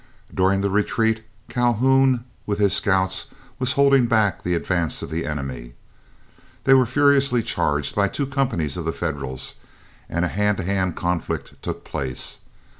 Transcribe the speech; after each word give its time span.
During 0.33 0.61
the 0.61 0.69
retreat 0.71 1.23
Calhoun 1.47 2.25
with 2.47 2.57
his 2.57 2.73
scouts 2.73 3.27
was 3.59 3.73
holding 3.73 4.07
back 4.07 4.41
the 4.41 4.55
advance 4.55 5.03
of 5.03 5.11
the 5.11 5.27
enemy. 5.27 5.75
They 6.63 6.73
were 6.73 6.87
furiously 6.87 7.43
charged 7.43 7.93
by 7.93 8.07
two 8.07 8.25
companies 8.25 8.77
of 8.77 8.85
the 8.85 8.93
Federals, 8.93 9.53
and 10.09 10.25
a 10.25 10.29
hand 10.29 10.57
to 10.57 10.63
hand 10.63 10.95
conflict 10.95 11.53
took 11.61 11.83
place. 11.83 12.39